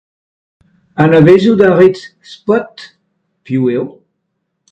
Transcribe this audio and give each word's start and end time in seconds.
Anavezout 1.03 1.61
a 1.67 1.69
rit 1.77 1.97
Spot? 2.31 2.75
Piv 3.45 3.63
eo? 3.75 3.85